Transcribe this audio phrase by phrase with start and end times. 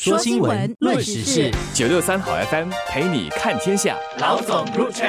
[0.00, 3.96] 说新闻，论时事，九六三好 FM 陪你看天下。
[4.20, 5.08] 老总入场。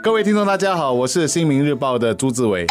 [0.00, 2.64] 各位听众，大家好，我是新民日报的朱志伟。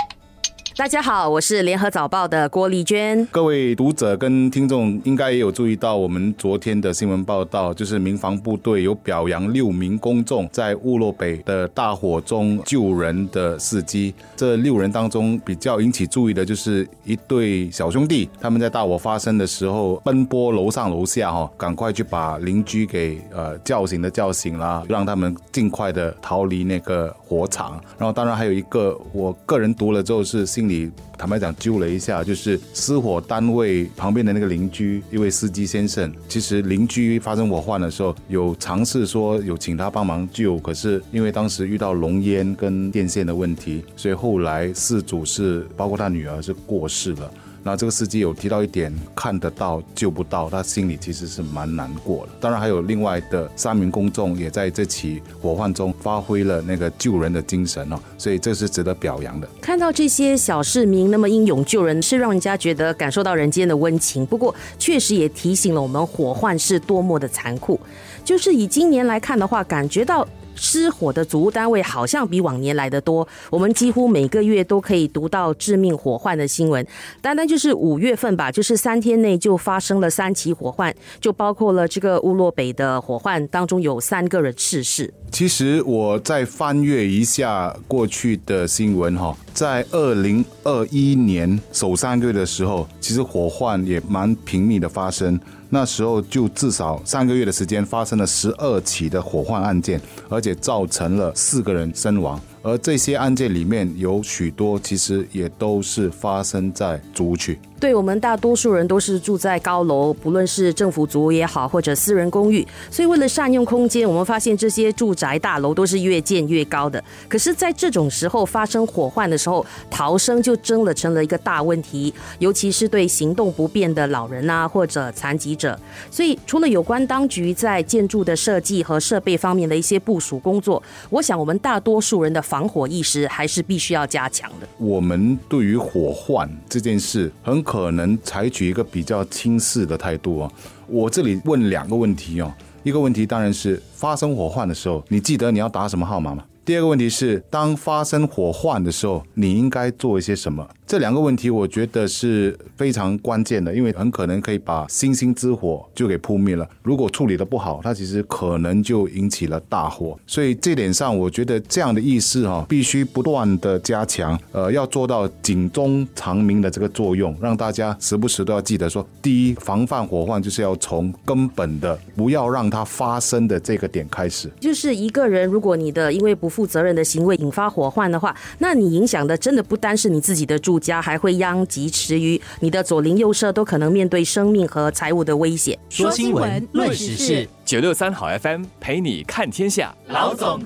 [0.77, 3.25] 大家好，我是联合早报的郭丽娟。
[3.31, 14.13] 各位读者跟听众应该也有注意到，我们昨天的新闻报道，就是民防部队有表扬六名公众在乌洛北的大火中救人的事迹。
[14.35, 27.81] 这六人当中，比较引起注意的就是一对小兄弟，他们在大火发生的时候奔波楼上楼下，哈，赶快去把邻居给呃叫醒的叫醒了，让他们尽快的逃离那个火场。
[27.97, 30.91] 然后，当然还有一个，我个人读了之后是你。
[31.17, 36.13] 坦白讲揪了一下，就是失火单位旁边的那个邻居，一位司机先生。
[36.27, 47.31] 其实邻居发生火患的时候，有尝试说有请他帮忙救，可是因为当时遇到浓烟跟电线的问题，所以后来四主是包括他女儿是过世了。
[47.67, 52.31] 那这个司机有提到一点，看得到救不到，他心里其实是蛮难过的。
[52.39, 59.49] 当然还有另外的三名公众也在这起火患中发挥了那个救人的精神哦，所以这是值得表扬的。
[59.59, 64.23] 看到这些小市民那么英勇救人，是让人家觉得感受到人间的温情。
[64.23, 67.79] 不过确实也提醒了我们，火患是多么的残酷。
[68.23, 70.27] 就是以今年来看的话，感觉到。
[70.55, 76.85] 失火的主屋单位好像比往年来的多，我们几乎每个月都可以读到致命火患的新闻。
[77.21, 85.13] 单单就是五月份吧，就是三天内就发生了三起火患，就包括了这个乌洛北的火患当中有三个人逝世。
[85.31, 95.39] 其实我再翻阅一下过去的新闻哈，在二零二一年首三个月的时候，其实火患也蛮频密的发生。
[95.69, 102.37] 那时候就至少三个月的时间，发生了十二起的火患案件，而且造成了四个人身亡。
[102.65, 107.59] 而这些案件里面有许多，其实也都是发生在竹区。
[107.79, 117.03] 对我们大多数人都是住在高楼，不论是政府组也好，或者私人公寓，所以为了善用空间，我们发现这些住宅大楼都是越建越高的。
[117.29, 125.79] 可是，在这种时候发生火患的时候，逃生就真的成了一个大问题，尤其是对行动不便的老人啊，或者残疾者。
[126.09, 134.67] 所以，除了有关当局在建筑的设计和设备方面的一些部署工作，我想我们大多数人的防火意识还是必须要加强的。
[134.77, 137.95] 我们对于火患这件事，很可。
[137.95, 140.51] 能采取一个比较轻视的态度哦。
[140.85, 146.43] 我这里问两个问题哦，一个问题当然是发生火患的时候，你记得你要打什么号码吗？
[146.65, 150.67] 第二个问题是，当发生火患的时候，你应该做一些什么？
[150.87, 156.69] 这两个问题，我觉得是非常关键的，因为很可能可以把星星之火就给扑灭了。
[156.83, 160.15] 如果处理的不好，它其实可能就引起了大火。
[160.27, 164.39] 所以这点上，我觉得这样的意识哈，必须不断的加强。
[164.51, 174.47] 呃，要做到警钟长鸣的这个作用，让大家时不时都要记得说，第一，防范火患就是要从根本的不要让它发生的这个点开始。
[174.59, 180.75] 就是一个人，如果你的因为不负责任的行为引发火患的话，那你影响的真的不单是你自己的住。
[180.85, 185.77] 家还会殃及池鱼，你的左邻右舍都可能面对生命和财物的危险。
[185.89, 187.49] 说新闻，论时事。
[187.65, 190.61] 九六三好 FM 陪你看天下，老总。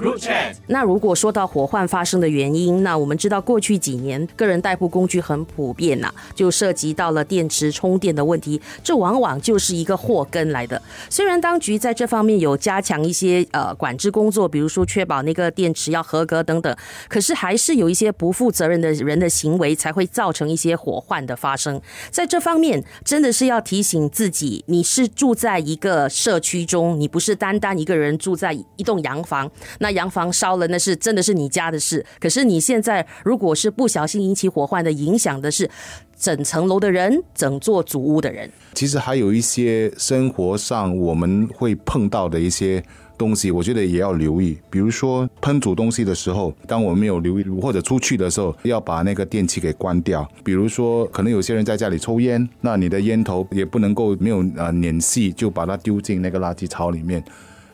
[0.68, 10.82] 那如果说到火患发生的原因，那我们知道过去几年个人代步工具很普遍呐，就涉及到了电池充电的问题，这往往就是一个祸根来的。
[11.10, 16.76] 虽然当局在这方面有加强一些呃管制工作，比如说确保那个电池要合格等等，
[17.08, 21.82] 可是还是有一些不负责任的人的行为才会造成一些火患的发生。
[22.12, 26.89] 在这方面，真的是要提醒自己，你是住在一个社区中。
[26.98, 32.06] 你不是单单一个人住在一栋洋房，那洋房烧了，那是真的是你家的事。
[32.20, 35.70] 可是你现在如果是不小心引起火患的，影响的是
[36.18, 38.50] 整层楼的人，整座祖屋的人。
[38.74, 42.84] 其实还有一些生活上我们会碰到的一些。
[43.20, 50.26] 东西我觉得也要留意，比如说烹煮东西的时候，当我们没有留意或者出去的时候，要把那个电器给关掉。
[50.42, 57.22] 比如说，可能有些人在家里抽烟，那你的烟头也不能够没有啊碾细就把它丢进那个垃圾槽里面。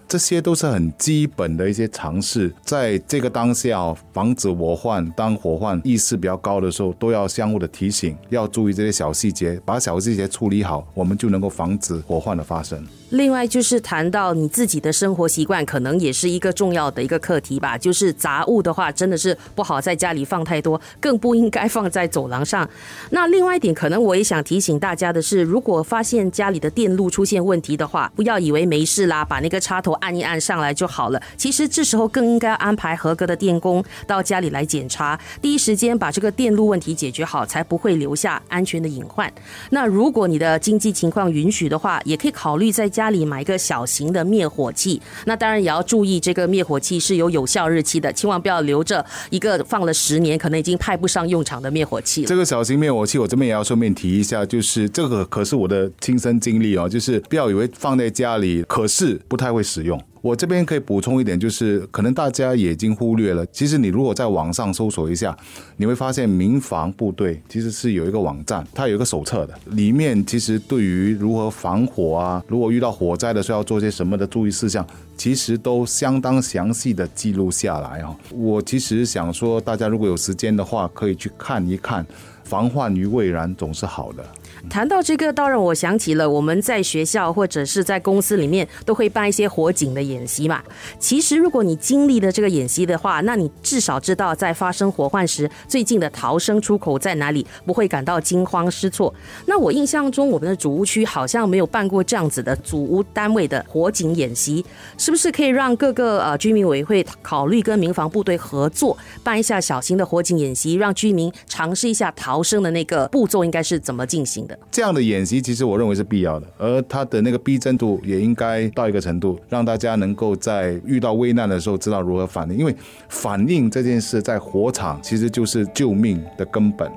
[0.08, 12.86] 这些都是很基本的一些常识，在这个当下防止火患，当火患意识比较高的时候，都要相互的提醒，要注意这些小细节，把小细节处理好，我们就能够防止火患的发生。
[13.10, 17.78] 另外就是谈到你自己的生活习惯，可能也是一个重要的一个课题吧。
[17.78, 22.68] 就是杂物的话，真的是不好在家里放太多，更不应该放在走廊上。
[23.12, 29.95] 那另外一点，可能我也想提醒大家的是，如果发现家里的电路出现问题的话，不要以为没事啦，把那个插头。
[29.96, 31.22] 按一按上来就好了。
[31.38, 39.32] 其实这时候更应该安排合格的电工到家里来检查，第一时间把这个电路问题解决好，才不会留下安全的隐患。
[39.70, 45.02] 那如果你的经济情况允许的话，也可以考虑在家里买一个小型的灭火器。
[45.26, 52.26] 那当然也要注意，这个灭火器是有有效日期的，千万不要留着一个放了十年，可能已经派不上用场的灭火器。
[52.26, 59.85] 这个小型灭火器，我这边也要顺便提一下，就是这个可是我的亲身经历哦，就是不要以为放在家里，可是不太会使。
[60.26, 65.38] 我这边可以补充一点，就是可能大家已经忽略了，其实你如果在网上搜索一下，
[65.78, 74.84] 你会发现民防部队其实是有一个网站，它有一个手册的，里面其实对于如何防火啊，如果遇到火灾的时候要做些什么的注意事项，
[75.16, 78.16] 其实都相当详细的记录下来哦。
[78.32, 82.04] 我其实想说，大家如果有时间的话，可以去看一看，
[82.44, 84.26] 防患于未然总是好的。
[84.70, 90.64] 谈到这个，倒让我想起了我们在学校或者是在公司里面都会办一些火警的演习嘛。
[91.00, 99.14] 其实，如果你经历了这个演习的话，那你至少知道在发生火患时最近的逃生出口在哪里，不会感到惊慌失措。
[99.46, 104.66] 那我印象中，我们的主屋区好像没有办过这样子的主屋单位的火警演习，
[104.98, 122.58] 是不是可以让各个呃居民委员会考虑跟民防部队合作，办一下小型的火警演习，让居民尝试一下逃生的那个步骤应该是怎么进行这样的演习，其实我认为是必要的，而它的那个逼真度也应该到一个程度，让大家能够在遇到危难的时候知道如何反应。
[122.58, 122.76] 因为
[123.10, 126.92] 反应这件事在火场其实就是救命的根本。